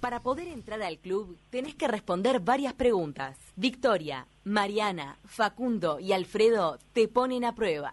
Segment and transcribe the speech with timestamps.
[0.00, 3.36] Para poder entrar al club, tenés que responder varias preguntas.
[3.56, 7.92] Victoria, Mariana, Facundo y Alfredo te ponen a prueba.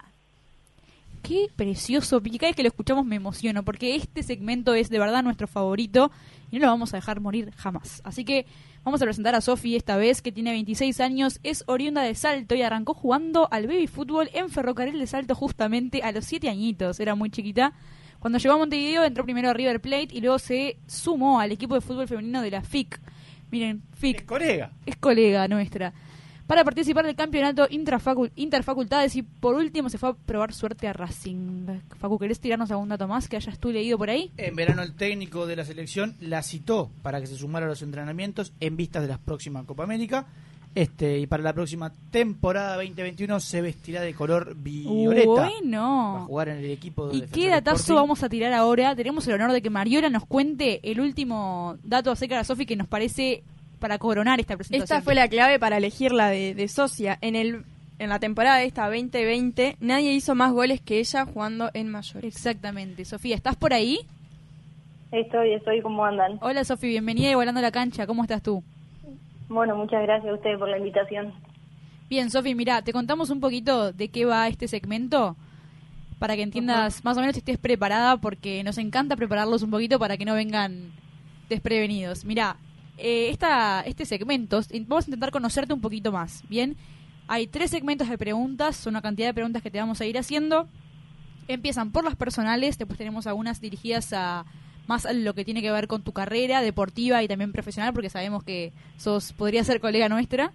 [1.24, 5.00] Qué precioso, y cada vez que lo escuchamos me emociono, porque este segmento es de
[5.00, 6.12] verdad nuestro favorito
[6.52, 8.02] y no lo vamos a dejar morir jamás.
[8.04, 8.46] Así que
[8.84, 12.54] vamos a presentar a Sofi esta vez, que tiene 26 años, es oriunda de Salto
[12.54, 17.00] y arrancó jugando al baby fútbol en Ferrocarril de Salto justamente a los 7 añitos,
[17.00, 17.74] era muy chiquita.
[18.26, 21.76] Cuando llegó a Montevideo entró primero a River Plate y luego se sumó al equipo
[21.76, 23.00] de fútbol femenino de la FIC.
[23.52, 24.22] Miren, FIC.
[24.22, 24.72] Es colega.
[24.88, 25.94] Es colega nuestra.
[26.48, 31.68] Para participar del campeonato interfacultades y por último se fue a probar suerte a Racing.
[32.00, 34.32] Facu, ¿querés tirarnos algún dato más que hayas tú leído por ahí?
[34.38, 37.84] En verano el técnico de la selección la citó para que se sumara a los
[37.84, 40.26] entrenamientos en vistas de la próxima Copa América.
[40.76, 45.30] Este, y para la próxima temporada 2021 se vestirá de color violeta.
[45.32, 46.26] Va a Bueno.
[46.28, 47.96] jugar en el equipo de ¿Y qué datazo Sporting.
[47.96, 48.94] vamos a tirar ahora?
[48.94, 52.76] Tenemos el honor de que Mariola nos cuente el último dato acerca de Sofi que
[52.76, 53.42] nos parece
[53.80, 54.84] para coronar esta presentación.
[54.98, 57.18] Esta fue la clave para elegirla de, de socia.
[57.22, 57.64] En el
[57.98, 62.26] en la temporada de esta 2020 nadie hizo más goles que ella jugando en mayores.
[62.36, 63.06] Exactamente.
[63.06, 64.00] Sofía, ¿estás por ahí?
[65.14, 66.38] Estoy, estoy, ¿cómo andan?
[66.42, 68.06] Hola Sofi, bienvenida a Volando la Cancha.
[68.06, 68.62] ¿Cómo estás tú?
[69.48, 71.34] Bueno, muchas gracias a ustedes por la invitación.
[72.10, 75.36] Bien, Sofi, mira, te contamos un poquito de qué va este segmento
[76.20, 80.00] para que entiendas más o menos si estés preparada, porque nos encanta prepararlos un poquito
[80.00, 80.92] para que no vengan
[81.50, 82.26] desprevenidos.
[82.26, 82.58] Mira,
[82.98, 86.78] eh, esta, este segmento, vamos a intentar conocerte un poquito más, ¿bien?
[87.28, 90.18] Hay tres segmentos de preguntas, son una cantidad de preguntas que te vamos a ir
[90.18, 90.68] haciendo.
[91.48, 94.46] Empiezan por las personales, después tenemos algunas dirigidas a
[94.88, 98.10] más a lo que tiene que ver con tu carrera deportiva y también profesional, porque
[98.10, 100.52] sabemos que sos podría ser colega nuestra.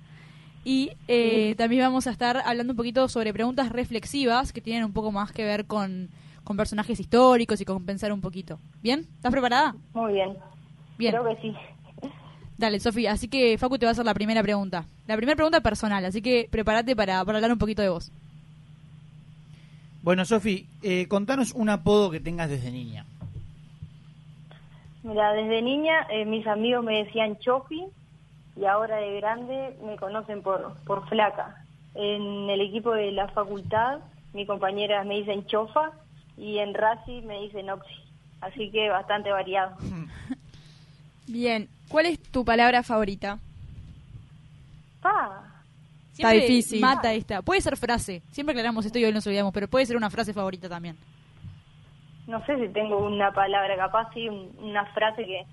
[0.65, 4.93] Y eh, también vamos a estar hablando un poquito sobre preguntas reflexivas que tienen un
[4.93, 6.09] poco más que ver con,
[6.45, 8.59] con personajes históricos y con pensar un poquito.
[8.83, 9.07] ¿Bien?
[9.17, 9.75] ¿Estás preparada?
[9.95, 10.37] Muy bien.
[10.99, 11.13] Bien.
[11.13, 11.55] Creo que sí.
[12.59, 13.13] Dale, Sofía.
[13.13, 14.85] Así que Facu te va a hacer la primera pregunta.
[15.07, 18.13] La primera pregunta personal, así que prepárate para, para hablar un poquito de vos.
[20.03, 23.07] Bueno, Sofi, eh, contanos un apodo que tengas desde niña.
[25.03, 27.87] Mira, desde niña eh, mis amigos me decían Chofi
[28.57, 31.65] y ahora de grande me conocen por, por Flaca.
[31.95, 34.01] En el equipo de la facultad,
[34.33, 35.93] mis compañeras me dicen Chofa
[36.37, 37.95] y en Raci me dicen Oxi.
[38.41, 39.77] Así que bastante variado.
[41.27, 43.39] Bien, ¿cuál es tu palabra favorita?
[45.03, 45.51] Ah,
[46.13, 46.81] Está difícil.
[46.81, 47.41] Mata esta.
[47.41, 48.23] Puede ser frase.
[48.33, 50.97] Siempre aclaramos esto y hoy nos olvidamos, pero puede ser una frase favorita también.
[52.31, 55.45] No sé si tengo una palabra, capaz sí, un- una frase que,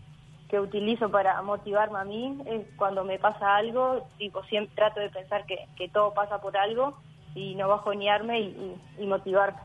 [0.50, 2.38] que utilizo para motivarme a mí.
[2.46, 6.56] Es cuando me pasa algo, tipo, siempre trato de pensar que, que todo pasa por
[6.56, 6.98] algo
[7.36, 8.44] y no bajonearme y,
[9.00, 9.60] y, y motivarme.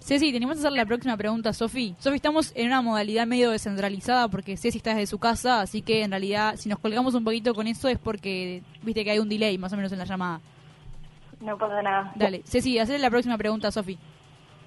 [0.00, 1.94] Ceci, tenemos que hacer la próxima pregunta, Sofi.
[2.00, 6.02] Sofi, estamos en una modalidad medio descentralizada porque Ceci está desde su casa, así que
[6.02, 9.28] en realidad si nos colgamos un poquito con eso es porque viste que hay un
[9.28, 10.40] delay más o menos en la llamada.
[11.40, 12.12] No pasa nada.
[12.16, 13.96] Dale, Ceci, hacele la próxima pregunta, Sofi.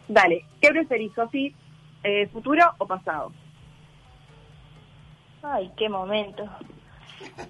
[0.07, 1.53] Dale, ¿qué preferís, Sofi?
[2.03, 3.31] Eh, ¿Futuro o pasado?
[5.41, 6.47] Ay, qué momento.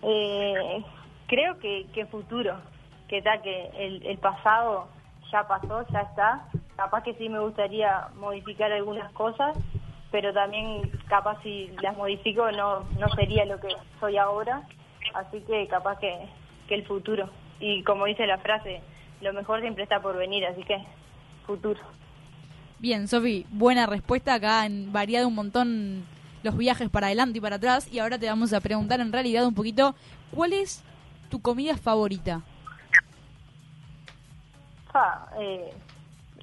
[0.01, 0.83] Eh,
[1.27, 2.55] creo que, que futuro,
[3.07, 4.88] que tal que el, el pasado
[5.31, 6.47] ya pasó, ya está.
[6.77, 9.57] Capaz que sí me gustaría modificar algunas cosas,
[10.11, 14.63] pero también capaz si las modifico no, no sería lo que soy ahora.
[15.13, 16.27] Así que capaz que,
[16.67, 17.29] que el futuro.
[17.59, 18.81] Y como dice la frase,
[19.22, 20.81] lo mejor siempre está por venir, así que
[21.45, 21.79] futuro.
[22.79, 24.33] Bien, Sofi, buena respuesta.
[24.35, 26.03] Acá han variado un montón
[26.43, 27.91] los viajes para adelante y para atrás.
[27.91, 29.95] Y ahora te vamos a preguntar en realidad un poquito,
[30.31, 30.83] ¿cuál es
[31.29, 32.41] tu comida favorita?
[34.93, 35.73] Ah, eh,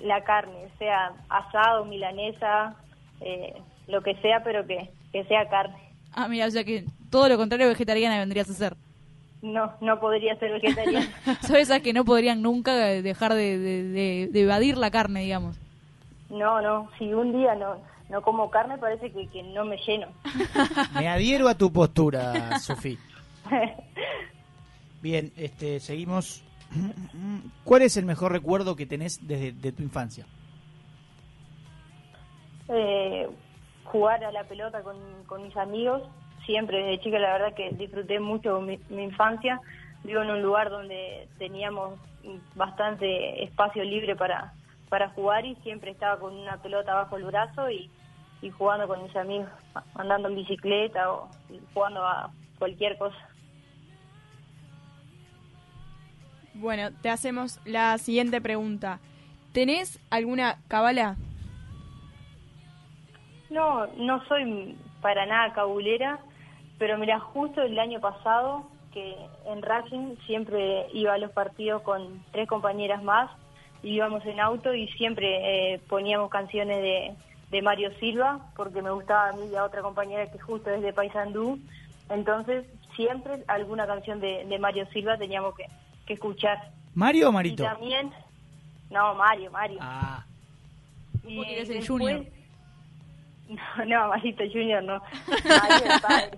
[0.02, 2.74] la carne, sea asado, milanesa,
[3.20, 3.54] eh,
[3.86, 5.76] lo que sea, pero que, que sea carne.
[6.12, 8.76] Ah, mira, o sea que todo lo contrario vegetariana vendrías a ser.
[9.40, 11.08] No, no podría ser vegetariana.
[11.46, 15.58] Son esas que no podrían nunca dejar de, de- de- de evadir la carne, digamos.
[16.32, 17.76] No, no, si un día no,
[18.08, 20.08] no como carne parece que, que no me lleno.
[20.94, 22.98] Me adhiero a tu postura, Sofi.
[25.00, 26.44] Bien, este, seguimos.
[27.64, 30.26] ¿Cuál es el mejor recuerdo que tenés desde de tu infancia?
[32.68, 33.28] eh,
[33.84, 34.96] jugar a la pelota con,
[35.26, 36.02] con mis amigos,
[36.46, 39.60] siempre desde chica la verdad que disfruté mucho mi, mi infancia.
[40.04, 41.98] Vivo en un lugar donde teníamos
[42.54, 44.52] bastante espacio libre para,
[44.92, 47.90] para jugar y siempre estaba con una pelota bajo el brazo y,
[48.42, 49.48] y jugando con mis amigos,
[49.94, 51.30] andando en bicicleta o
[51.72, 53.16] jugando a cualquier cosa.
[56.52, 59.00] Bueno, te hacemos la siguiente pregunta.
[59.54, 61.16] ¿Tenés alguna cabala?
[63.48, 66.18] No, no soy para nada cabulera,
[66.78, 69.16] pero mira, justo el año pasado, que
[69.46, 73.30] en Racing siempre iba a los partidos con tres compañeras más,
[73.82, 77.14] íbamos en auto y siempre eh, poníamos canciones de,
[77.50, 80.82] de Mario Silva, porque me gustaba a mí y a otra compañera que justo es
[80.82, 81.58] de Paysandú,
[82.10, 82.64] entonces
[82.96, 85.66] siempre alguna canción de, de Mario Silva teníamos que,
[86.06, 86.58] que escuchar.
[86.94, 87.64] ¿Mario o Y Marito?
[87.64, 88.10] también,
[88.90, 89.78] no, Mario, Mario.
[89.80, 90.24] Ah,
[91.26, 92.26] Y ¿Vos querés el después- Junior?
[93.48, 95.02] No, no, Marito Junior no.
[95.28, 96.30] Mario el padre.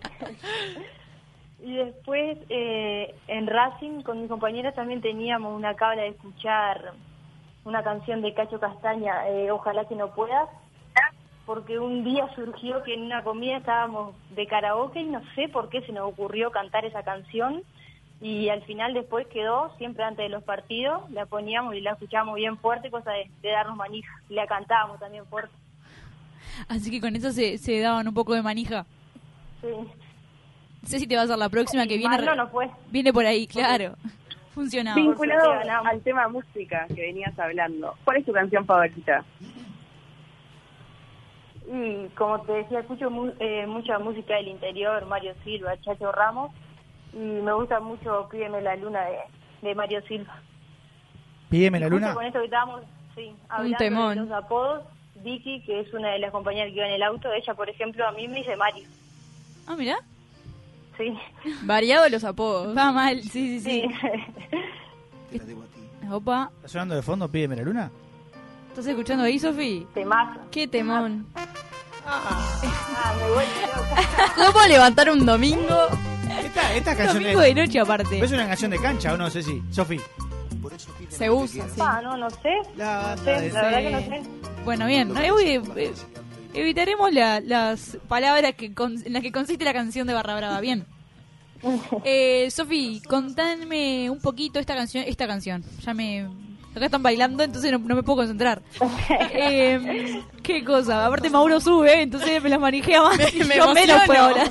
[1.62, 6.93] y después eh, en Racing con mi compañera también teníamos una cabla de escuchar
[7.64, 10.49] una canción de Cacho Castaña, eh, Ojalá que no puedas,
[11.46, 15.69] porque un día surgió que en una comida estábamos de karaoke y no sé por
[15.69, 17.62] qué se nos ocurrió cantar esa canción
[18.20, 22.37] y al final después quedó, siempre antes de los partidos, la poníamos y la escuchábamos
[22.37, 25.55] bien fuerte, cosa de, de darnos manija, y la cantábamos también fuerte.
[26.69, 28.87] Así que con eso se, se daban un poco de manija.
[29.61, 29.69] Sí.
[29.69, 32.16] No sé si te va a ser la próxima que viene.
[32.19, 32.70] No, no fue.
[32.90, 33.96] Viene por ahí, claro.
[34.55, 35.01] Funcionaba.
[35.01, 35.53] Vinculado
[35.85, 39.25] al tema música que venías hablando, ¿cuál es tu canción favorita?
[41.67, 46.53] Y como te decía, escucho mu- eh, mucha música del interior, Mario Silva, Chacho Ramos,
[47.12, 49.19] y me gusta mucho Pídeme la luna de,
[49.62, 50.35] de Mario Silva.
[51.49, 52.12] pídeme la luna.
[52.15, 52.83] con esto que estábamos
[53.15, 54.15] sí, hablando temón.
[54.17, 54.85] de los apodos,
[55.17, 58.07] Vicky, que es una de las compañeras que iba en el auto, ella, por ejemplo,
[58.07, 58.85] a mí me dice Mario.
[59.67, 59.97] Ah, mira.
[60.96, 61.12] Sí,
[61.62, 62.76] Variados los apodos.
[62.76, 63.82] Va mal, sí, sí, sí.
[65.32, 65.38] sí.
[66.11, 66.50] Opa.
[66.56, 67.91] ¿Está sonando de fondo Pídeme la luna?
[68.69, 69.87] ¿Estás escuchando ahí, Sofi?
[69.94, 70.41] Temazo.
[70.50, 71.26] Qué temón.
[72.06, 74.52] Ah, me vuelve loca.
[74.52, 75.87] ¿Cómo levantar un domingo?
[76.44, 78.19] Esta, esta canción Domingo es, de noche aparte.
[78.23, 79.62] ¿es una canción de cancha o no, Ceci?
[79.70, 80.00] Sofi.
[81.08, 81.81] Se usa, sí.
[81.81, 82.50] Ah, no, no sé.
[82.76, 84.23] La- No sé, la verdad que no sé.
[84.64, 85.08] Bueno, bien.
[85.14, 85.20] ¿no?
[85.20, 85.93] Eh, eh,
[86.55, 90.61] evitaremos la- las palabras que con- en las que consiste la canción de Barra Brava.
[90.61, 90.85] Bien.
[92.05, 95.05] Eh, Sofi, contadme un poquito esta canción.
[95.06, 95.65] Esta canción.
[95.85, 96.27] Ya me.
[96.75, 98.61] Acá están bailando, entonces no, no me puedo concentrar.
[99.33, 101.06] Eh, ¿Qué cosa?
[101.06, 103.19] Aparte, Mauro sube, entonces me las manijea más.
[103.35, 104.50] y me yo menos puedo hablar.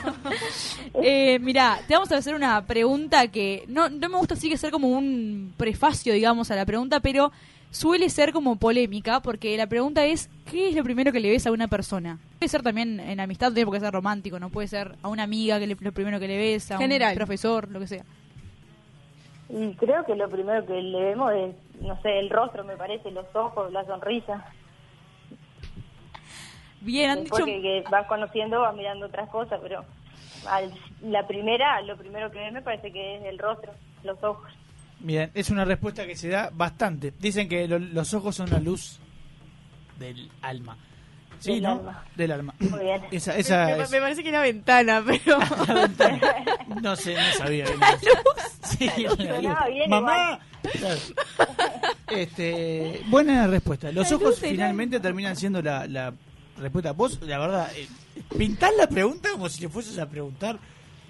[0.96, 4.58] Eh, mirá, te vamos a hacer una pregunta que no, no me gusta así que
[4.58, 7.32] ser como un prefacio, digamos, a la pregunta, pero
[7.74, 11.46] suele ser como polémica, porque la pregunta es, ¿qué es lo primero que le ves
[11.48, 12.20] a una persona?
[12.40, 15.08] Puede ser también en amistad, no tiene por qué ser romántico, no puede ser a
[15.10, 17.12] una amiga que le, lo primero que le ves, a General.
[17.12, 18.04] un profesor, lo que sea.
[19.50, 23.12] Y creo que lo primero que le vemos es, no sé, el rostro, me parece,
[23.12, 24.46] los ojos, la sonrisa.
[26.82, 27.58] Bien, han Después dicho...
[27.58, 29.84] que, que vas conociendo, vas mirando otras cosas, pero
[30.48, 33.72] al- la primera, lo primero que ves me parece que es el rostro,
[34.04, 34.52] los ojos.
[35.04, 37.14] Bien, es una respuesta que se da bastante.
[37.20, 39.00] Dicen que lo- los ojos son la luz
[40.00, 40.78] del alma.
[41.40, 41.72] ¿Sí, Del no?
[41.74, 42.06] alma.
[42.16, 42.56] Del alma.
[42.60, 43.02] Muy bien.
[43.12, 45.40] Esa, esa me, es- me parece que era ventana, pero.
[46.82, 47.66] No sé, no sabía.
[47.66, 47.98] que era-
[48.64, 48.90] Sí,
[49.26, 49.56] la luz.
[49.70, 50.40] bien Mamá.
[50.80, 51.00] Claro.
[52.08, 53.92] Este, buena respuesta.
[53.92, 56.14] Los La ojos luz finalmente terminan siendo la, la
[56.58, 56.92] respuesta.
[56.92, 57.88] Vos, la verdad, eh,
[58.38, 60.60] pintás la pregunta como si le fueses a preguntar,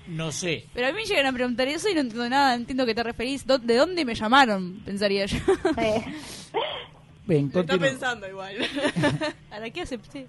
[0.07, 0.65] no sé.
[0.73, 3.03] Pero a mí me llegan a preguntar eso y no entiendo nada, entiendo que te
[3.03, 3.45] referís.
[3.45, 4.79] ¿Dó- ¿De dónde me llamaron?
[4.85, 5.37] Pensaría yo.
[5.77, 6.03] Eh,
[7.25, 8.55] Ven, Está pensando igual.
[9.51, 10.27] ¿A la que acepté?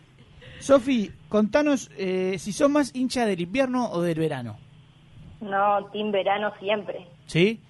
[0.60, 4.56] Sofi, contanos eh, si sos más hincha del invierno o del verano.
[5.40, 7.06] no, team verano siempre.
[7.26, 7.60] ¿Sí?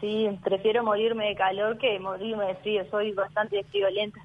[0.00, 2.84] Sí, prefiero morirme de calor que morirme de frío.
[2.90, 4.20] Soy bastante friolenta.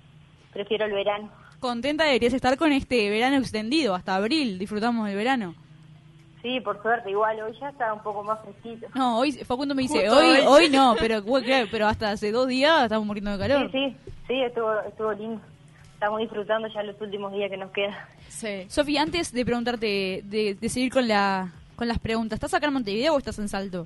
[0.52, 1.32] Prefiero el verano.
[1.62, 5.56] Contenta deberías estar con este verano extendido, hasta abril, disfrutamos del verano.
[6.42, 8.88] Sí, por suerte, igual hoy ya está un poco más fresquito.
[8.96, 10.44] No, hoy Facundo me dice, hoy, hoy.
[10.48, 13.72] hoy no, pero bueno, claro, pero hasta hace dos días estamos muriendo de Sí, calor.
[13.72, 15.42] sí, sí, estuvo, estuvo lindo.
[15.96, 17.94] Estamos disfrutando ya los últimos días que nos quedan.
[18.30, 18.66] Sí.
[18.70, 22.74] Sofi, antes de preguntarte, de, de seguir con la con las preguntas, ¿estás acá en
[22.74, 23.86] Montevideo o estás en Salto?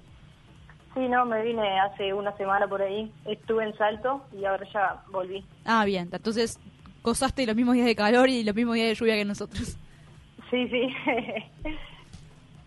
[0.94, 3.12] Sí, no, me vine hace una semana por ahí.
[3.26, 5.44] Estuve en Salto y ahora ya volví.
[5.66, 6.60] Ah, bien, entonces
[7.04, 9.76] gozaste los mismos días de calor y los mismos días de lluvia que nosotros.
[10.52, 10.88] Sí, sí.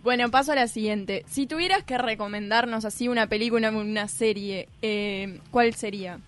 [0.07, 1.25] Bueno, paso a la siguiente.
[1.27, 6.21] Si tuvieras que recomendarnos así una película o una serie, eh, ¿cuál sería?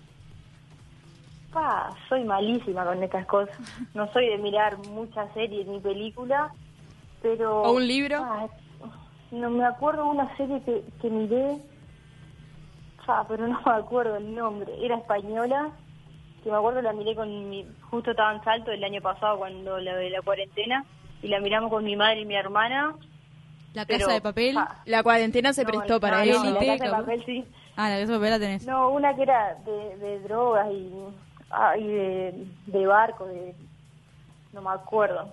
[1.53, 3.57] Pa, soy malísima con estas cosas.
[3.95, 6.51] No soy de mirar muchas series ni películas,
[7.23, 7.63] pero...
[7.63, 8.19] ¿O un libro?
[8.19, 8.49] Pa,
[9.31, 11.59] no me acuerdo una serie que, que miré,
[13.07, 14.73] pa, pero no me acuerdo el nombre.
[14.85, 15.71] Era española,
[16.43, 17.65] que me acuerdo la miré con mi...
[17.91, 20.85] Justo estaba en Salto el año pasado cuando la de la cuarentena,
[21.23, 22.97] y la miramos con mi madre y mi hermana.
[23.75, 24.55] La pero, casa de papel.
[24.55, 26.45] pa, La cuarentena se no, prestó para no, eso.
[26.45, 27.45] no, la Élite, casa de papel sí.
[27.77, 28.67] Ah, la casa de papel la tenés.
[28.67, 30.91] No, una que era de, de drogas y,
[31.51, 33.55] ah, y de, de barco, de,
[34.53, 35.29] no me acuerdo.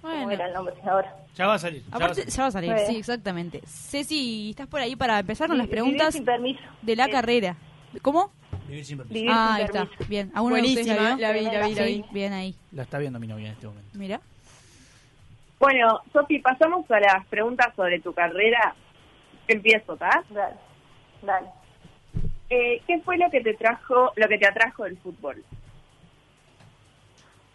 [0.00, 0.30] cómo Bueno.
[0.30, 1.14] era el nombre ahora.
[1.34, 1.82] Ya va a salir.
[1.82, 2.32] ya va a Aparte, salir.
[2.34, 3.60] ya va a salir, sí, exactamente.
[3.66, 6.60] Ceci, ¿estás por ahí para empezar con las Vi- preguntas Vivir sin permiso.
[6.80, 7.56] de la Eh, carrera?
[8.00, 8.30] ¿Cómo?
[8.68, 9.14] Vivir sin permiso.
[9.14, 9.88] Vivir Ah, sin ahí está.
[10.08, 10.32] Bien.
[10.34, 12.04] ¿Alguno de ustedes Buenísima, la la vi, la vi, la Sí, vi.
[12.14, 12.54] bien ahí.
[12.72, 13.90] La está viendo mi novia en este momento.
[13.98, 14.20] Mira.
[15.58, 18.74] Bueno, Sofi, pasamos a las preguntas sobre tu carrera.
[19.48, 20.22] Empiezo, ¿está?
[20.30, 20.56] Dale,
[21.22, 21.48] dale.
[22.50, 25.42] Eh, ¿Qué fue lo que te trajo, lo que te atrajo del fútbol?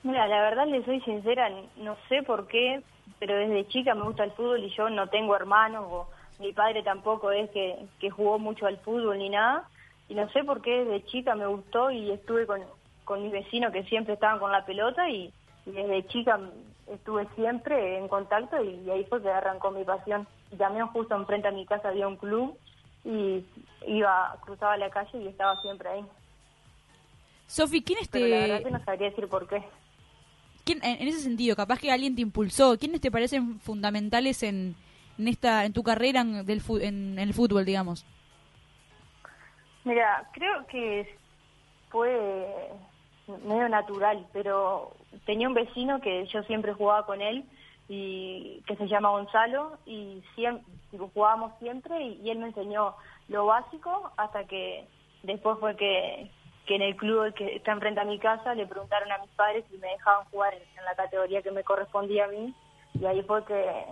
[0.04, 2.82] Mira, la verdad le soy sincera, no sé por qué,
[3.20, 6.82] pero desde chica me gusta el fútbol y yo no tengo hermanos o mi padre
[6.82, 9.70] tampoco es que, que jugó mucho al fútbol ni nada.
[10.10, 12.62] Y no sé por qué desde chica me gustó y estuve con,
[13.06, 15.32] con mis vecinos que siempre estaban con la pelota y,
[15.68, 16.40] y desde chica
[16.94, 20.28] estuve siempre en contacto y, ahí fue que arrancó mi pasión.
[20.52, 22.58] Y también justo enfrente a mi casa había un club
[23.04, 23.44] y
[23.88, 26.06] iba, cruzaba la calle y estaba siempre ahí.
[27.48, 29.64] Sofi, ¿quién Pero la verdad este, que no sabría decir por qué.
[30.64, 34.76] quién, en en ese sentido, capaz que alguien te impulsó, ¿quiénes te parecen fundamentales en,
[35.18, 38.06] en esta, en tu carrera en, del, en el fútbol, digamos?
[39.84, 41.18] Mira, creo que
[41.90, 42.72] fue
[43.46, 44.92] medio natural, pero
[45.26, 47.44] tenía un vecino que yo siempre jugaba con él
[47.90, 50.66] y que se llama Gonzalo y siempre
[51.14, 52.96] jugábamos siempre y, él me enseñó
[53.28, 54.86] lo básico hasta que
[55.24, 56.30] después fue que,
[56.66, 59.66] que en el club que está enfrente a mi casa le preguntaron a mis padres
[59.70, 62.54] si me dejaban jugar en, en la categoría que me correspondía a mí
[63.00, 63.86] y ahí fue que,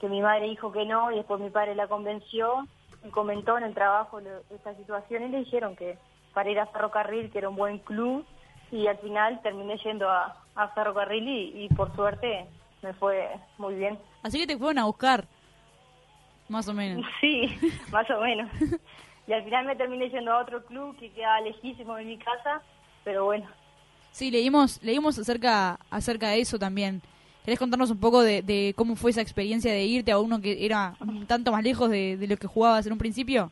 [0.00, 2.66] que mi madre dijo que no y después mi padre la convenció
[3.04, 5.96] y comentó en el trabajo lo- esta situación y le dijeron que
[6.34, 8.24] para ir a Ferrocarril, que era un buen club,
[8.72, 12.46] y al final terminé yendo a, a Ferrocarril y, y por suerte
[12.82, 13.98] me fue muy bien.
[14.22, 15.26] Así que te fueron a buscar,
[16.48, 17.06] más o menos.
[17.20, 17.46] Sí,
[17.92, 18.50] más o menos.
[19.28, 22.62] Y al final me terminé yendo a otro club que queda lejísimo de mi casa,
[23.04, 23.46] pero bueno.
[24.10, 27.00] Sí, leímos, leímos acerca, acerca de eso también.
[27.44, 30.64] ¿Querés contarnos un poco de, de cómo fue esa experiencia de irte a uno que
[30.64, 33.50] era un tanto más lejos de, de lo que jugabas en un principio?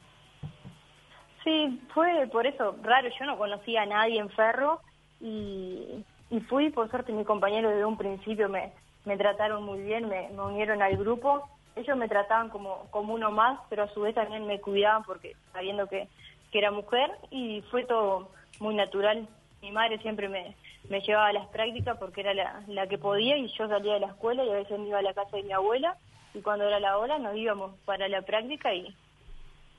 [1.43, 3.09] Sí, fue por eso raro.
[3.19, 4.81] Yo no conocía a nadie en Ferro
[5.21, 8.73] y, y fui, por suerte, mis compañeros desde un principio me,
[9.05, 11.49] me trataron muy bien, me, unieron al grupo.
[11.77, 15.37] Ellos me trataban como, como uno más, pero a su vez también me cuidaban porque
[15.53, 16.09] sabiendo que,
[16.51, 19.29] que era mujer y fue todo muy natural.
[19.63, 20.57] Mi madre siempre me,
[20.89, 24.01] me llevaba a las prácticas porque era la, la que podía y yo salía de
[24.01, 25.97] la escuela y a veces me iba a la casa de mi abuela
[26.35, 28.95] y cuando era la hora nos íbamos para la práctica y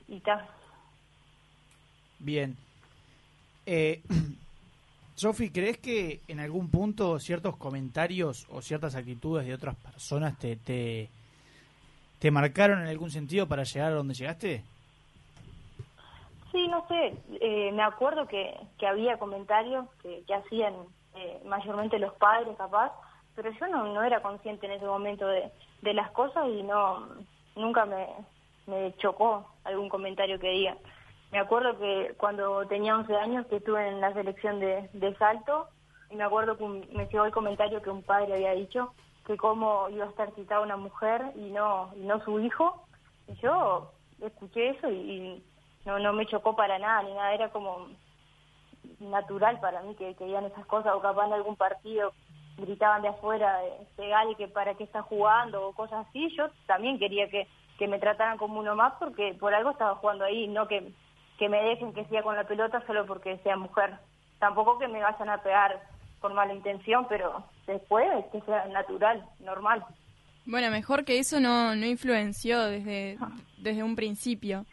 [0.08, 0.46] y ta.
[2.18, 2.56] Bien.
[3.66, 4.02] Eh,
[5.14, 10.56] Sofi, ¿crees que en algún punto ciertos comentarios o ciertas actitudes de otras personas te,
[10.56, 11.10] te,
[12.18, 14.64] te marcaron en algún sentido para llegar a donde llegaste?
[16.50, 20.74] Sí, no sé, eh, me acuerdo que, que había comentarios que, que hacían
[21.14, 22.92] eh, mayormente los padres capaz,
[23.34, 25.50] pero yo no, no era consciente en ese momento de,
[25.80, 27.08] de las cosas y no
[27.56, 28.06] nunca me,
[28.66, 30.78] me chocó algún comentario que digan.
[31.32, 35.66] Me acuerdo que cuando tenía 11 años que estuve en la selección de, de salto
[36.10, 38.92] y me acuerdo que me llegó el comentario que un padre había dicho
[39.26, 42.84] que cómo iba a estar citada una mujer y no y no su hijo.
[43.28, 45.42] Y yo escuché eso y,
[45.86, 47.88] no no me chocó para nada ni nada, era como
[49.00, 52.12] natural para mí que, que esas cosas o capaz en algún partido
[52.58, 57.28] gritaban de afuera de que para qué está jugando o cosas así, yo también quería
[57.28, 57.48] que,
[57.78, 60.92] que me trataran como uno más porque por algo estaba jugando ahí, no que,
[61.42, 63.98] que me dejen que siga con la pelota solo porque sea mujer.
[64.38, 65.82] Tampoco que me vayan a pegar
[66.20, 69.84] por mala intención, pero después que sea natural, normal.
[70.46, 73.18] Bueno, mejor que eso no, no influenció desde,
[73.58, 74.66] desde un principio.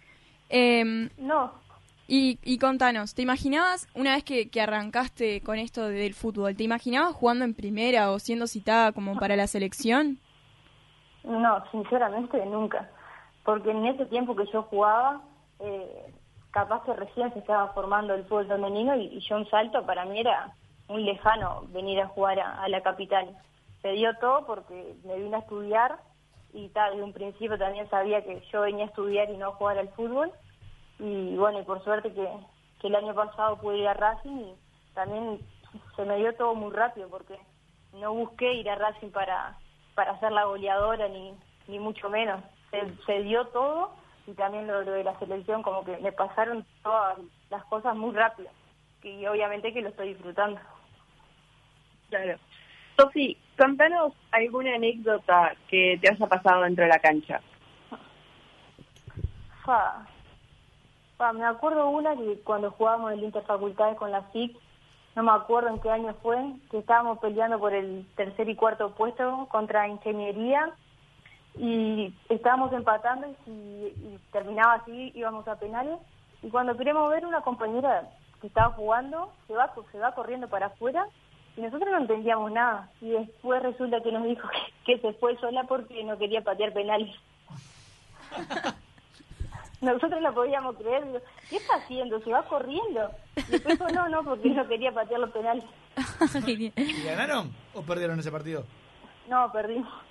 [0.47, 1.53] Em, No,
[2.07, 6.63] y, y contanos, ¿te imaginabas, una vez que, que arrancaste con esto del fútbol, ¿te
[6.65, 10.19] imaginabas jugando en primera o siendo citada como para la selección?
[11.23, 12.88] No, sinceramente nunca.
[13.43, 15.23] Porque en ese tiempo que yo jugaba,
[15.59, 16.13] eh,
[16.51, 20.05] capaz que recién se estaba formando el fútbol femenino y, y yo un salto para
[20.05, 20.53] mí era
[20.89, 23.37] muy lejano venir a jugar a, la capital.
[23.81, 25.99] Se dio todo porque me vine a estudiar
[26.51, 29.53] y tal, de un principio también sabía que yo venía a estudiar y no a
[29.53, 30.31] jugar al fútbol.
[30.97, 32.27] Y bueno, y por suerte que,
[32.81, 34.55] que el año pasado pude ir a Racing y
[34.95, 35.39] también
[35.95, 37.39] se me dio todo muy rápido porque
[37.93, 39.57] no busqué ir a Racing para,
[39.93, 41.33] para ser la goleadora ni,
[41.67, 42.43] ni mucho menos.
[43.05, 43.91] Se dio todo
[44.29, 47.17] y también lo, lo de la selección, como que me pasaron todas
[47.50, 48.50] las cosas muy rápido
[49.03, 50.59] y obviamente que lo estoy disfrutando.
[52.09, 52.38] Claro.
[52.98, 57.41] Sofi, contanos alguna anécdota que te haya pasado dentro de la cancha.
[59.63, 60.05] Fa,
[61.17, 64.57] fa, me acuerdo una que cuando jugábamos el Interfacultades con la FIC,
[65.15, 66.38] no me acuerdo en qué año fue,
[66.71, 70.74] que estábamos peleando por el tercer y cuarto puesto contra Ingeniería
[71.59, 75.99] y estábamos empatando y si y terminaba así íbamos a penales
[76.41, 80.67] y cuando queremos ver una compañera que estaba jugando se va se va corriendo para
[80.67, 81.05] afuera
[81.57, 85.37] y nosotros no entendíamos nada y después resulta que nos dijo que, que se fue
[85.37, 87.13] sola porque no quería patear penales
[89.81, 92.21] nosotros no podíamos creer digo, ¿qué está haciendo?
[92.21, 95.63] se va corriendo y después dijo no, no porque no quería patear los penales.
[96.47, 98.63] ¿Y ganaron o perdieron ese partido?
[99.27, 100.08] no, perdimos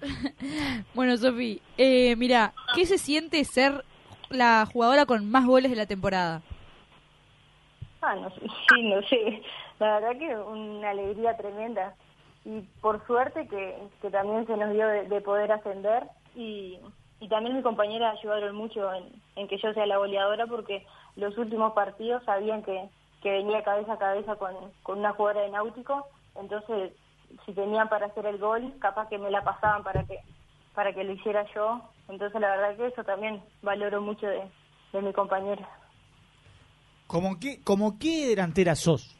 [0.94, 3.84] Bueno, Sofi, eh, mira, ¿qué se siente ser
[4.30, 6.42] la jugadora con más goles de la temporada?
[8.02, 9.42] Ah, no sé, sí, no sé.
[9.78, 11.94] La verdad que una alegría tremenda.
[12.44, 16.04] Y por suerte que, que también se nos dio de, de poder ascender
[16.36, 16.78] y,
[17.20, 19.04] y también mis compañeras ayudaron mucho en,
[19.36, 22.90] en que yo sea la goleadora porque los últimos partidos sabían que,
[23.22, 26.92] que venía cabeza a cabeza con, con una jugadora de náutico, entonces
[27.44, 30.18] si tenían para hacer el gol, capaz que me la pasaban para que
[30.74, 34.42] para que lo hiciera yo, entonces la verdad que eso también valoro mucho de,
[34.92, 35.68] de mi compañera.
[37.06, 39.16] ¿Cómo qué, como qué delantera sos?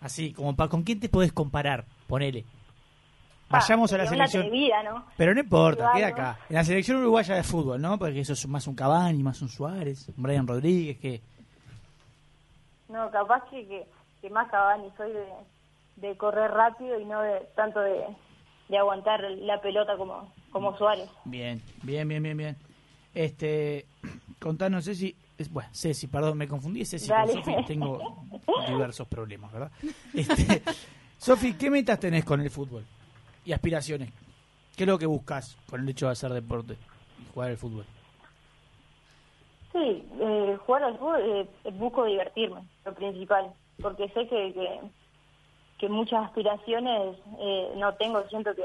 [0.00, 2.44] Así, como para con quién te podés comparar, ponele.
[3.48, 4.44] Vayamos Ah, a la selección.
[4.44, 5.04] atrevida, ¿no?
[5.16, 6.38] Pero no importa, queda acá.
[6.48, 7.98] En la selección uruguaya de fútbol, ¿no?
[7.98, 11.20] Porque eso es más un Cavani, más un Suárez, un Brian Rodríguez, que
[12.88, 13.86] No, capaz que, que,
[14.20, 15.26] que más Cavani, soy de,
[15.96, 18.04] de correr rápido y no de tanto de,
[18.68, 21.08] de aguantar la pelota como, como Suárez.
[21.24, 22.56] Bien, bien, bien, bien, bien.
[23.14, 23.86] Este,
[24.40, 27.28] contanos, Ceci, es, bueno, Ceci, perdón, me confundí, Ceci con.
[27.28, 28.24] Sofi, tengo
[28.68, 29.70] diversos problemas, ¿verdad?
[30.14, 30.62] Este,
[31.18, 32.84] Sofi, ¿qué metas tenés con el fútbol?
[33.44, 34.10] Y aspiraciones.
[34.76, 36.74] ¿Qué es lo que buscas con el hecho de hacer deporte
[37.20, 37.84] y jugar al fútbol?
[39.72, 44.80] Sí, eh, jugar al fútbol eh, busco divertirme, lo principal, porque sé que, que,
[45.82, 48.62] que muchas aspiraciones eh, no tengo, siento que,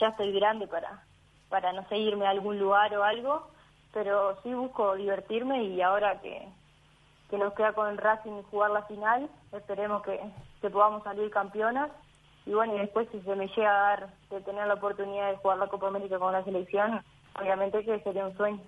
[0.00, 1.00] ya estoy grande para,
[1.48, 3.46] para, no sé, irme a algún lugar o algo,
[3.94, 6.48] pero sí busco divertirme y ahora que,
[7.30, 10.18] que nos queda con Racing jugar la final, esperemos que,
[10.60, 11.88] que podamos salir campeonas
[12.46, 15.36] y bueno, y después si se me llega a dar de tener la oportunidad de
[15.36, 17.00] jugar la Copa América con la selección,
[17.40, 18.60] obviamente que sería un sueño.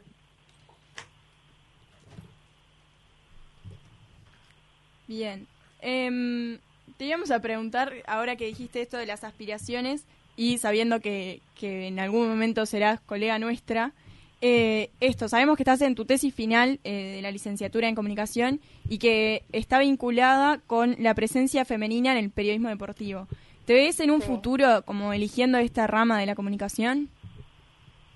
[5.08, 5.48] Bien.
[5.80, 6.60] Em,
[6.96, 11.88] te íbamos a preguntar, ahora que dijiste esto de las aspiraciones y sabiendo que, que
[11.88, 13.92] en algún momento serás colega nuestra,
[14.40, 18.60] eh, esto, sabemos que estás en tu tesis final eh, de la licenciatura en comunicación
[18.88, 23.26] y que está vinculada con la presencia femenina en el periodismo deportivo.
[23.66, 24.28] ¿Te ves en un Sí.
[24.28, 27.08] futuro como eligiendo esta rama de la comunicación?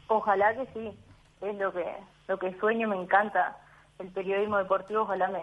[0.09, 0.91] Ojalá que sí,
[1.41, 1.85] es lo que
[2.29, 3.57] lo que sueño, me encanta
[3.99, 5.41] el periodismo deportivo, ojalá me,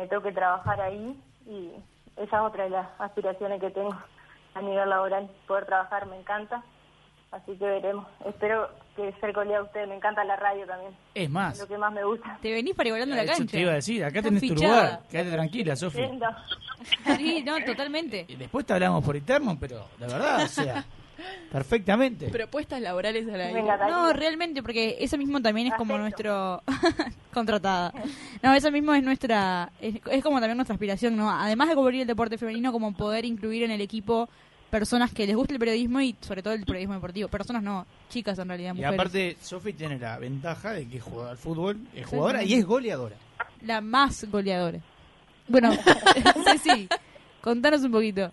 [0.00, 1.70] me toque trabajar ahí y
[2.20, 3.96] esa es otra de las aspiraciones que tengo
[4.54, 6.62] a nivel laboral, poder trabajar me encanta,
[7.30, 8.06] así que veremos.
[8.26, 11.66] Espero que ser colega de ustedes, me encanta la radio también, Es es más, lo
[11.68, 12.38] que más me gusta.
[12.42, 13.44] Te venís para igualando la cancha.
[13.46, 16.00] te iba a decir, acá Estás tenés tu lugar, quédate tranquila, Sofi.
[16.00, 16.26] Lindo.
[17.16, 18.24] Sí, no, totalmente.
[18.28, 20.84] Y después te hablamos por interno, pero la verdad, o sea,
[21.50, 22.28] perfectamente.
[22.28, 23.88] Propuestas laborales a la Venga.
[23.88, 26.62] No, realmente, porque eso mismo también es como Acepto.
[26.62, 26.62] nuestro...
[27.32, 27.92] contratada.
[28.42, 29.70] No, eso mismo es nuestra...
[29.80, 31.30] Es, es como también nuestra aspiración, ¿no?
[31.30, 34.28] Además de cubrir el deporte femenino, como poder incluir en el equipo
[34.70, 37.28] personas que les guste el periodismo y sobre todo el periodismo deportivo.
[37.28, 38.94] Personas no, chicas en realidad, Y mujeres.
[38.98, 43.16] aparte, Sofi tiene la ventaja de que juega al fútbol, es jugadora y es goleadora.
[43.62, 44.78] La más goleadora.
[45.48, 45.70] Bueno,
[46.44, 46.88] Ceci,
[47.40, 48.30] contanos un poquito.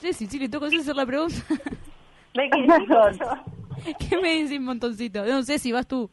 [0.00, 1.36] Ceci, sí, le toca hacer la pregunta.
[2.34, 3.00] ¿De qué digo?
[4.08, 5.24] ¿Qué me decís, montoncito?
[5.24, 6.10] No sé si vas tú.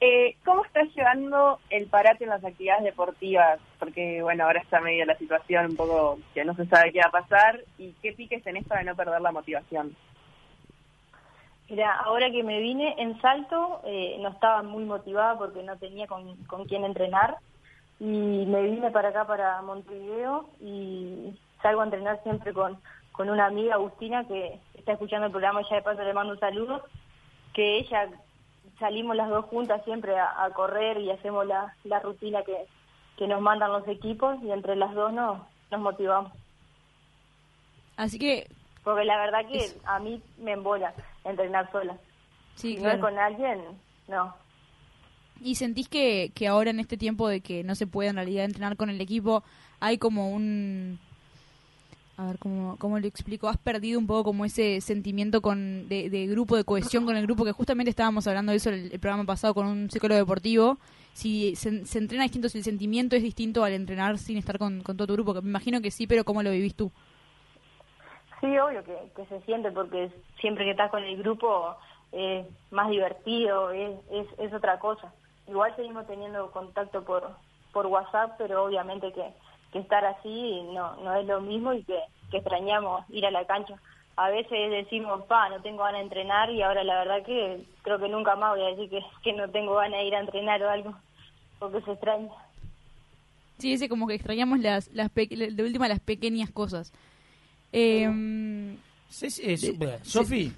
[0.00, 3.60] Eh, ¿Cómo estás llevando el parate en las actividades deportivas?
[3.78, 7.08] Porque, bueno, ahora está medio la situación un poco que no se sabe qué va
[7.08, 7.60] a pasar.
[7.78, 9.94] ¿Y qué piques tenés para no perder la motivación?
[11.68, 16.08] Mira, ahora que me vine en salto, eh, no estaba muy motivada porque no tenía
[16.08, 17.36] con, con quién entrenar.
[18.00, 21.32] Y me vine para acá, para Montevideo, y
[21.62, 22.78] salgo a entrenar siempre con,
[23.12, 26.40] con una amiga, Agustina, que está escuchando el programa, ya de paso le mando un
[26.40, 26.82] saludo,
[27.54, 28.08] que ella
[28.78, 32.66] salimos las dos juntas siempre a, a correr y hacemos la, la rutina que,
[33.16, 36.32] que nos mandan los equipos y entre las dos nos, nos motivamos.
[37.96, 38.48] Así que,
[38.84, 40.94] Porque la verdad que Es- a mí me embola
[41.24, 41.96] entrenar sola.
[42.54, 43.60] sí, si no es con alguien,
[44.08, 44.34] no.
[45.40, 48.44] ¿Y sentís que, que ahora en este tiempo de que no se puede en realidad
[48.44, 49.42] entrenar con el equipo,
[49.80, 50.98] hay como un...
[52.16, 53.48] A ver, ¿cómo, cómo lo explico?
[53.48, 57.44] Has perdido un poco como ese sentimiento con, de, grupo, de cohesión con el grupo,
[57.44, 60.78] que justamente estábamos hablando de eso el, el programa pasado con un psicólogo deportivo,
[61.12, 64.82] si se, se entrena distinto, si el sentimiento es distinto al entrenar sin estar con,
[64.82, 66.90] todo tu grupo, que me imagino que sí, pero ¿cómo lo vivís tú?
[68.40, 71.76] Sí, obvio que, que se siente porque siempre que estás con el grupo
[72.10, 75.12] es más divertido, es, es, es otra cosa.
[75.46, 77.30] Igual seguimos teniendo contacto por,
[77.72, 79.32] por WhatsApp, pero obviamente que,
[79.72, 81.98] que estar así no, no es lo mismo y que,
[82.30, 83.74] que extrañamos ir a la cancha.
[84.16, 87.98] A veces decimos, pa, no tengo ganas de entrenar y ahora la verdad que creo
[87.98, 90.62] que nunca más voy a decir que, que no tengo ganas de ir a entrenar
[90.62, 90.94] o algo,
[91.58, 92.28] porque se extraña.
[93.58, 96.92] Sí, ese como que extrañamos las, las de última las pequeñas cosas.
[97.72, 100.52] Eh, eh, de- bueno, Sofi,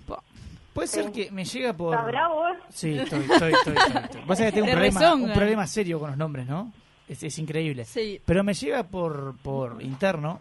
[0.72, 1.12] puede ser Sí.
[1.12, 1.94] que me llega por...
[1.94, 2.48] ¿Estás bravo?
[2.48, 2.52] eh?
[2.70, 3.74] Sí, estoy, estoy, estoy.
[3.76, 4.22] estoy, estoy.
[4.22, 6.72] Pasa que tengo un problema, un problema serio con los nombres, ¿no?
[7.08, 7.84] Es, es increíble.
[7.84, 8.20] Sí.
[8.24, 10.40] Pero me llega por, por interno.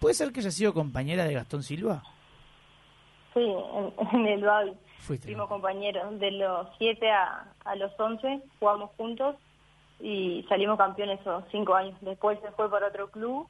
[0.00, 2.02] ¿Puede ser que haya sido compañera de Gastón Silva?
[3.34, 4.72] Sí, en, en el Babi.
[4.98, 5.26] Fuiste.
[5.26, 6.18] Fuimos compañeros.
[6.20, 9.36] De los 7 a, a los 11 jugamos juntos
[10.00, 11.96] y salimos campeones esos 5 años.
[12.00, 13.48] Después se fue para otro club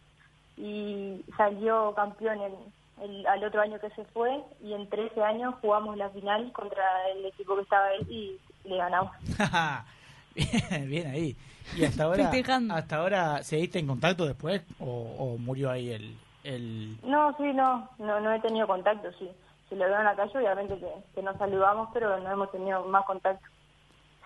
[0.56, 2.54] y salió campeón en,
[3.02, 6.82] el, al otro año que se fue y en 13 años jugamos la final contra
[7.10, 9.12] el equipo que estaba él y le ganamos.
[10.38, 11.36] bien, bien ahí.
[11.76, 12.74] ¿Y hasta ahora, Festejando.
[12.74, 14.86] hasta ahora seguiste en contacto después o,
[15.18, 16.96] o murió ahí el, el...
[17.02, 19.28] No, sí, no, no, no he tenido contacto, sí.
[19.68, 22.84] Si lo veo en la calle, obviamente que, que nos saludamos, pero no hemos tenido
[22.86, 23.46] más contacto.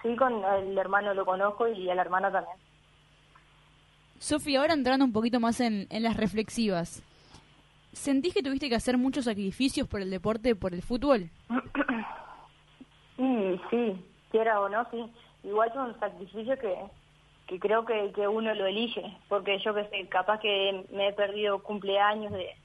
[0.02, 2.56] Sí, con el hermano lo conozco y a la hermana también.
[4.18, 7.02] Sofi, ahora entrando un poquito más en, en las reflexivas.
[7.92, 11.28] ¿Sentís que tuviste que hacer muchos sacrificios por el deporte, por el fútbol?
[13.18, 15.04] Y sí, quiera o no, sí.
[15.44, 16.76] Igual son sacrificios que,
[17.46, 21.62] que creo que, uno lo elige, porque yo que sé, capaz que me he perdido
[21.62, 22.56] cumpleaños de,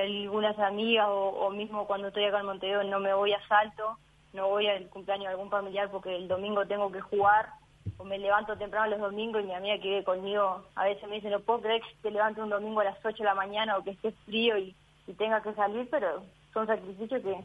[0.00, 3.96] algunas amigas o, o mismo cuando estoy acá en Montevideo no me voy a salto,
[4.32, 7.50] no voy al cumpleaños de algún familiar porque el domingo tengo que jugar
[7.98, 11.16] o me levanto temprano los domingos y mi amiga que vive conmigo a veces me
[11.16, 13.76] dice no puedo creer que te levantes un domingo a las 8 de la mañana
[13.76, 14.74] o que esté frío y,
[15.06, 17.36] y tenga que salir, pero son sacrificios que,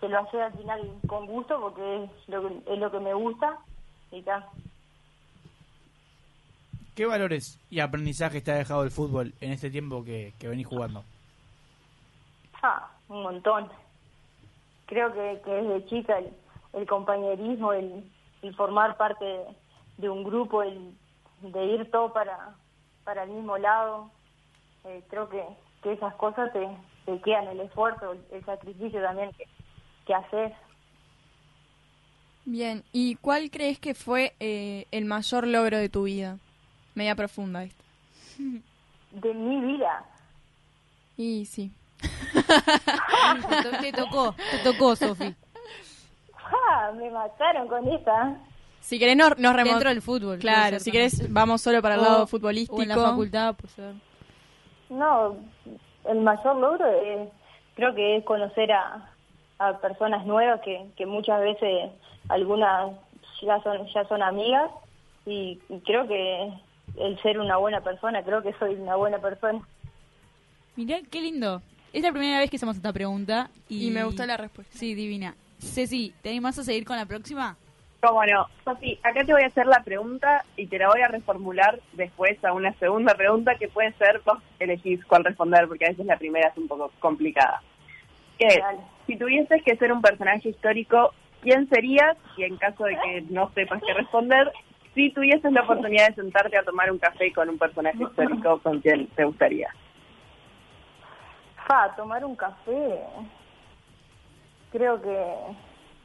[0.00, 3.12] que lo hace al final con gusto porque es lo que, es lo que me
[3.12, 3.58] gusta
[4.22, 4.44] tal.
[6.94, 10.66] ¿Qué valores y aprendizajes te ha dejado el fútbol en este tiempo que, que venís
[10.66, 11.02] jugando?
[12.62, 13.68] Ah, un montón.
[14.86, 16.30] Creo que, que desde chica el,
[16.72, 18.04] el compañerismo, el,
[18.42, 19.44] el formar parte de,
[19.98, 20.94] de un grupo, el
[21.40, 22.54] de ir todo para,
[23.02, 24.10] para el mismo lado,
[24.84, 25.44] eh, creo que,
[25.82, 26.68] que esas cosas te,
[27.06, 29.46] te quedan, el esfuerzo, el, el sacrificio también que,
[30.06, 30.52] que haces.
[32.46, 36.38] Bien, ¿y cuál crees que fue eh, el mayor logro de tu vida?
[36.94, 37.82] Media profunda esta.
[39.12, 40.04] De mi vida,
[41.16, 41.72] Y sí.
[42.00, 42.40] te,
[43.70, 45.34] to- te tocó, te tocó, Sofi.
[46.36, 46.92] ¡Ah!
[46.96, 48.36] Me mataron con esa.
[48.80, 50.38] Si querés nos, nos remon- Dentro del fútbol.
[50.38, 51.10] Claro, si también.
[51.10, 52.76] querés vamos solo para el O- lado futbolístico.
[52.76, 53.94] O en la facultad, pues ser.
[54.90, 55.36] No,
[56.06, 57.28] el mayor logro es,
[57.76, 59.08] creo que es conocer a,
[59.58, 61.90] a personas nuevas que, que muchas veces
[62.28, 62.92] algunas
[63.42, 64.70] ya son ya son amigas
[65.26, 66.52] y, y creo que
[66.96, 69.60] el ser una buena persona, creo que soy una buena persona.
[70.76, 71.62] Mirá, qué lindo.
[71.92, 73.50] Es la primera vez que hacemos esta pregunta.
[73.68, 74.76] Y, Y me gustó la respuesta.
[74.76, 75.34] Sí, divina.
[75.58, 77.56] Ceci, ¿te animás a seguir con la próxima?
[78.00, 78.46] Cómo no.
[78.64, 82.42] Sofi, acá te voy a hacer la pregunta y te la voy a reformular después
[82.44, 86.18] a una segunda pregunta que puede ser, vos elegís cuál responder porque a veces la
[86.18, 87.62] primera es un poco complicada.
[88.38, 88.60] Que
[89.06, 92.16] si tuvieses que ser un personaje histórico, ¿quién serías?
[92.36, 94.50] Y en caso de que no sepas qué responder,
[94.94, 98.80] si tuvieses la oportunidad de sentarte a tomar un café con un personaje histórico, ¿con
[98.80, 99.68] quién te gustaría?
[101.66, 103.00] Fa, tomar un café,
[104.72, 105.34] creo que,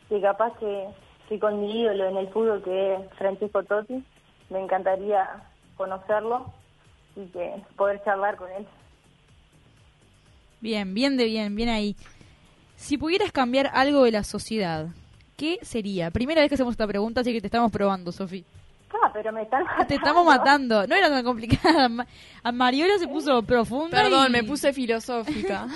[0.10, 0.88] que capaz que,
[1.28, 4.04] que con mi ídolo en el fútbol que es Francisco Totti,
[4.50, 5.28] me encantaría
[5.76, 6.54] conocerlo
[7.16, 8.66] y que poder charlar con él.
[10.62, 11.96] Bien, bien de bien, bien ahí.
[12.76, 14.88] Si pudieras cambiar algo de la sociedad,
[15.40, 16.12] ¿qué sería?
[16.12, 18.44] Primera vez que hacemos esta pregunta, así que te estamos probando, Sofi.
[18.92, 19.86] Ah, pero me están matando.
[19.88, 20.86] Te estamos matando.
[20.88, 21.90] No era tan complicada.
[22.44, 24.02] A Mariola se puso profunda.
[24.04, 25.68] Perdón, y- me puse filosófica.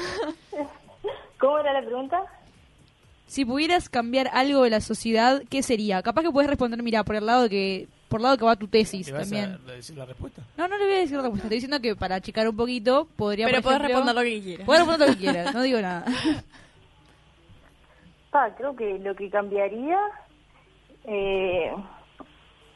[1.40, 2.22] ¿Cómo era la pregunta?
[3.28, 6.02] Si pudieras cambiar algo de la sociedad, ¿qué sería?
[6.04, 8.68] Capaz que puedes responder, mira, por el lado que por el lado que va tu
[8.68, 9.58] tesis ¿Te vas también.
[9.68, 10.44] a decir la respuesta?
[10.56, 11.48] No, no le voy a decir la respuesta.
[11.48, 13.48] Estoy diciendo que para achicar un poquito podría.
[13.48, 14.66] Pero ejemplo- responder lo que quieras.
[14.66, 15.54] Podés responder lo que quieras.
[15.54, 16.06] No digo nada.
[18.34, 20.00] Pa, creo que lo que cambiaría
[21.06, 21.72] eh,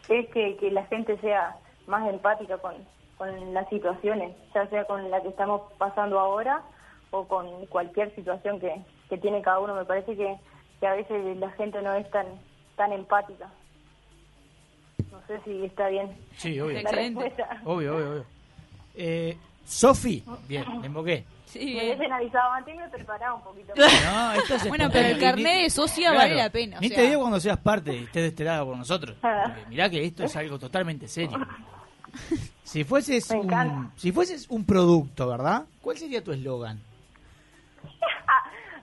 [0.08, 2.76] es que, que la gente sea más empática con,
[3.18, 6.62] con las situaciones, ya sea con la que estamos pasando ahora
[7.10, 8.72] o con cualquier situación que,
[9.10, 9.74] que tiene cada uno.
[9.74, 10.38] Me parece que,
[10.80, 12.28] que a veces la gente no es tan,
[12.76, 13.50] tan empática.
[15.12, 16.16] No sé si está bien.
[16.36, 16.76] Sí, obvio.
[16.76, 17.24] La Excelente.
[17.24, 17.62] respuesta.
[17.66, 18.26] Obvio, obvio, obvio.
[18.96, 21.26] Eh, Sofi, bien, le invoqué.
[21.46, 24.04] Sí, Me hubiesen avisado antes y me preparaba un poquito más.
[24.06, 26.78] No, esto es Bueno, pero el carnet de socia claro, vale la pena.
[26.78, 26.98] o Ni sea.
[26.98, 29.16] te digo cuando seas parte y estés de este lado con nosotros.
[29.24, 29.44] Ah.
[29.48, 31.38] Porque mirá que esto es algo totalmente serio.
[32.64, 35.64] Si fueses, Me un, si fueses un producto, ¿verdad?
[35.82, 36.80] ¿Cuál sería tu eslogan?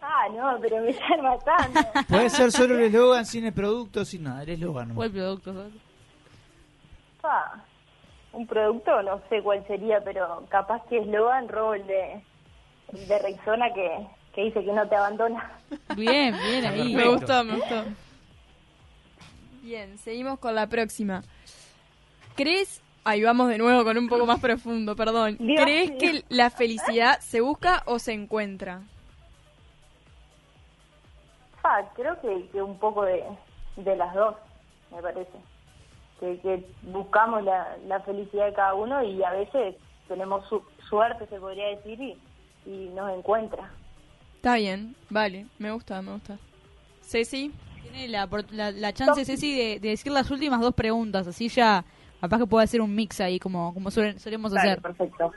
[0.07, 1.81] Ah, no, pero me están matando.
[2.09, 4.43] Puede ser solo el eslogan sin el producto, sin nada.
[4.43, 4.95] El eslogan.
[4.95, 5.53] ¿Cuál producto?
[5.53, 5.73] sos?
[8.35, 12.21] Un producto, no sé cuál sería, pero capaz que eslogan robo el de,
[12.93, 15.53] de Rexona que, que dice que no te abandona.
[15.97, 16.95] Bien, bien ahí.
[16.95, 17.85] Me gustó, me gustó.
[19.63, 21.23] Bien, seguimos con la próxima.
[22.35, 25.37] ¿Crees, ahí vamos de nuevo con un poco más profundo, perdón.
[25.39, 28.83] Dios ¿Crees que la felicidad se busca o se encuentra?
[31.63, 33.25] Pa, creo que, que un poco de,
[33.77, 34.35] de las dos,
[34.91, 35.54] me parece.
[36.25, 39.75] Que, que buscamos la, la felicidad de cada uno y a veces
[40.09, 42.17] tenemos su- suerte, se podría decir, y,
[42.65, 43.71] y nos encuentra.
[44.37, 46.39] Está bien, vale, me gusta, me gusta.
[47.03, 51.27] Ceci, Tiene la, por- la, la chance, Ceci, de, de decir las últimas dos preguntas.
[51.27, 51.85] Así ya,
[52.23, 54.81] capaz que puede hacer un mix ahí, como, como suelen- solemos hacer.
[54.81, 55.31] perfecto.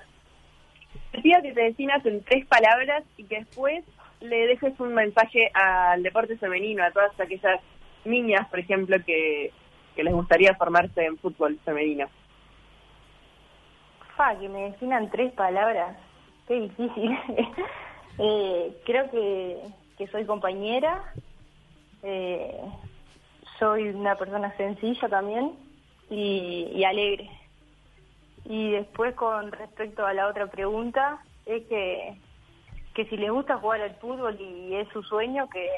[1.11, 3.83] Te pido que te definas en tres palabras y que después
[4.21, 7.59] le dejes un mensaje al deporte femenino, a todas aquellas
[8.05, 9.51] niñas, por ejemplo, que,
[9.97, 12.07] que les gustaría formarse en fútbol femenino.
[14.15, 15.97] Fa, que me definan tres palabras.
[16.47, 17.17] Qué difícil.
[18.19, 19.61] Eh, creo que,
[19.95, 21.13] que soy compañera.
[22.01, 22.59] eh,
[23.59, 25.51] soy una persona sencilla también
[26.09, 27.29] y, y alegre.
[28.45, 32.17] Y después con respecto a la otra pregunta, es que,
[32.95, 35.69] que si les gusta jugar al fútbol y es su sueño, que,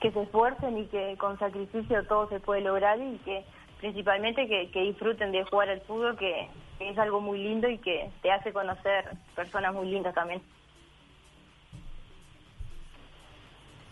[0.00, 3.44] que se esfuercen y que con sacrificio todo se puede lograr y que
[3.80, 6.48] principalmente que, disfruten de jugar al fútbol, que,
[6.78, 10.42] que es algo muy lindo y que te hace conocer personas muy lindas también.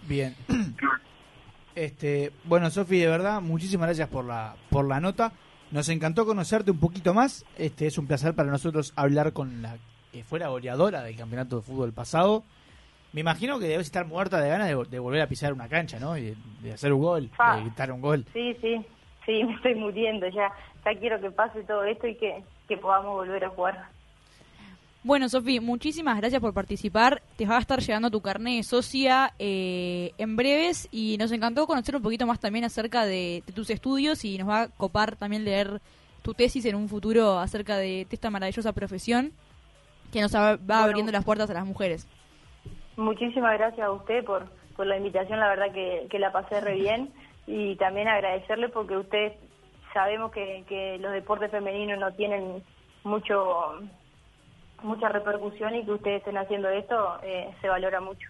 [0.07, 0.35] Bien.
[1.75, 5.33] Este, bueno, Sofi, de verdad, muchísimas gracias por la, por la nota.
[5.71, 7.47] Nos encantó conocerte un poquito más.
[7.57, 9.79] Este es un placer para nosotros hablar con la
[10.13, 12.45] que fue la goleadora del campeonato de fútbol pasado.
[13.13, 15.99] Me imagino que debes estar muerta de ganas de, de volver a pisar una cancha,
[15.99, 16.17] ¿no?
[16.17, 17.57] Y de, de hacer un gol, Ah.
[17.57, 18.25] de gritar un gol.
[18.33, 18.77] Sí, sí,
[19.27, 20.51] sí, me estoy muriendo ya.
[20.85, 23.85] Ya quiero que pase todo esto y que, que podamos volver a jugar.
[25.05, 27.23] Bueno, Sofi, muchísimas gracias por participar.
[27.37, 31.67] Te va a estar llegando tu carnet de socia eh, en breves y nos encantó
[31.67, 35.17] conocer un poquito más también acerca de, de tus estudios y nos va a copar
[35.17, 35.81] también leer
[36.23, 39.33] tu tesis en un futuro acerca de esta maravillosa profesión
[40.13, 40.83] que nos va va Bueno.
[40.85, 42.07] abriendo las puertas a las mujeres.
[42.97, 46.75] Muchísimas gracias a usted por, por la invitación, la verdad que, que la pasé re
[46.75, 47.11] bien
[47.47, 49.33] y también agradecerle porque ustedes
[49.93, 52.63] sabemos que, que los deportes femeninos no tienen
[53.05, 53.81] mucho
[54.83, 58.29] mucha repercusión y que ustedes estén haciendo esto eh, se valora mucho.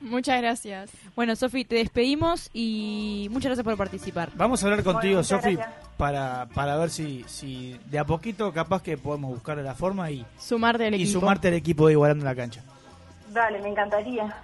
[0.00, 0.90] muchas gracias.
[1.16, 4.28] Bueno, Sofi, te despedimos y muchas gracias por participar.
[4.34, 5.58] Vamos a hablar contigo, Sofi,
[5.96, 10.26] para, para ver si, si de a poquito capaz que podemos buscar la forma y,
[10.38, 11.20] Sumarte al y equipo.
[11.20, 12.62] sumarte al equipo de Igualando la Cancha.
[13.34, 14.34] Dale, me encantaría.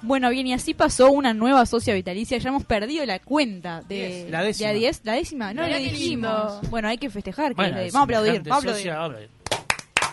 [0.00, 2.38] Bueno, bien, y así pasó una nueva socia vitalicia.
[2.38, 4.70] Ya hemos perdido la cuenta de la décima.
[4.70, 5.00] de a 10.
[5.04, 5.52] ¿La décima?
[5.54, 6.52] No, Mirá le qué dijimos.
[6.54, 6.70] lindo.
[6.70, 7.48] Bueno, hay que festejar.
[7.50, 8.32] que Bueno, le- vamos a aplaudir.
[8.32, 9.20] semejante Vamos a aplaudir.
[9.20, 9.58] socia,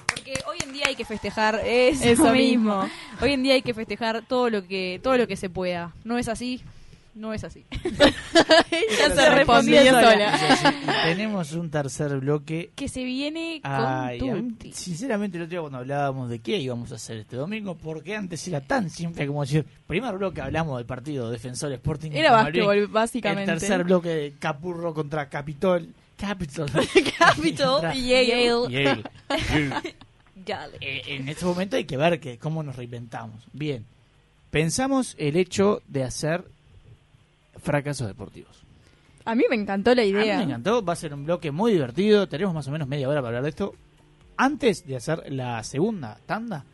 [0.07, 2.81] Porque hoy en día hay que festejar eso, Eso mismo.
[2.83, 2.89] mismo.
[3.21, 5.93] Hoy en día hay que festejar todo lo que todo lo que se pueda.
[6.03, 6.61] No es así.
[7.15, 7.65] No es así.
[7.83, 10.37] ya se respondió respondió sola.
[10.57, 11.03] sola.
[11.03, 12.71] Tenemos un tercer bloque.
[12.75, 14.71] que se viene con Ay, mí, tutti.
[14.71, 18.47] sinceramente, el otro día cuando hablábamos de qué íbamos a hacer este domingo, porque antes
[18.47, 22.11] era tan simple como decir, primer bloque hablamos del partido Defensor Sporting.
[22.11, 23.51] Era básquetbol, básicamente.
[23.51, 25.93] El tercer bloque de Capurro contra Capitol.
[26.17, 26.69] Capitol.
[27.17, 28.27] Capitol y Yale.
[28.69, 28.69] Yale.
[28.69, 29.95] Yale.
[30.45, 30.77] Dale.
[30.81, 33.47] Eh, en este momento hay que ver que cómo nos reinventamos.
[33.53, 33.85] Bien,
[34.51, 36.45] pensamos el hecho de hacer
[37.59, 38.63] fracasos deportivos.
[39.25, 40.37] A mí me encantó la A mí idea.
[40.37, 43.21] me encantó, va a ser un bloque muy divertido, tenemos más o menos media hora
[43.21, 43.75] para hablar de esto.
[44.37, 46.65] Antes de hacer la segunda tanda,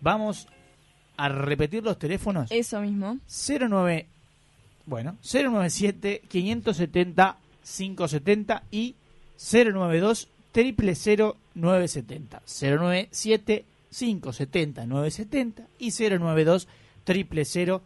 [0.00, 0.46] vamos
[1.16, 3.18] a repetir los teléfonos Eso mismo.
[3.28, 4.06] 09
[4.86, 8.94] bueno, 097 570 570 y
[9.36, 12.42] 092 000 970.
[12.46, 16.68] 097 570 970 y 092
[17.06, 17.82] 000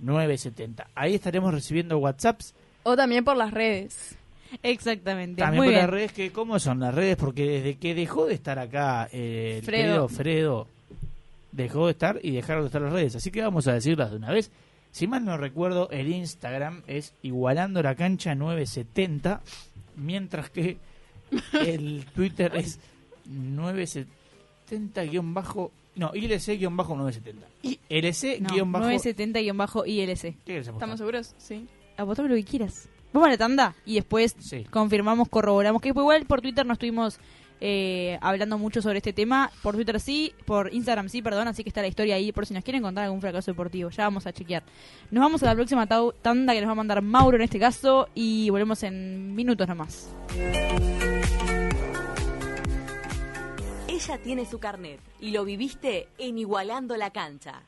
[0.00, 0.88] 970.
[0.94, 4.16] Ahí estaremos recibiendo WhatsApps O también por las redes.
[4.62, 5.40] Exactamente.
[5.42, 5.80] también Muy por bien.
[5.82, 7.16] las redes, que ¿cómo son las redes?
[7.16, 9.82] Porque desde que dejó de estar acá eh, el Fredo.
[9.82, 10.68] querido Fredo,
[11.52, 13.16] dejó de estar y dejaron de estar las redes.
[13.16, 14.50] Así que vamos a decirlas de una vez.
[14.92, 19.42] Si mal no recuerdo, el Instagram es igualando la cancha 970,
[19.96, 20.78] mientras que
[21.52, 22.78] el Twitter es
[23.26, 27.46] 970 guion bajo, no, ILC guion bajo 970.
[27.88, 28.84] ILC No, guion bajo...
[28.86, 30.20] 970-ILC.
[30.20, 30.74] ¿Qué querés apostar?
[30.88, 31.34] ¿Estamos seguros?
[31.38, 31.66] Sí.
[31.96, 32.88] Apostame lo que quieras.
[33.12, 34.64] Vamos a la tanda y después Sí.
[34.70, 35.80] confirmamos, corroboramos.
[35.80, 37.18] Que igual por Twitter no estuvimos
[37.62, 39.50] eh, hablando mucho sobre este tema.
[39.62, 41.48] Por Twitter sí, por Instagram sí, perdón.
[41.48, 43.88] Así que está la historia ahí por si nos quieren contar algún fracaso deportivo.
[43.88, 44.62] Ya vamos a chequear.
[45.10, 48.08] Nos vamos a la próxima tanda que nos va a mandar Mauro en este caso.
[48.14, 50.10] Y volvemos en minutos nomás.
[53.96, 57.62] Ella tiene su carnet y lo viviste en Igualando la cancha.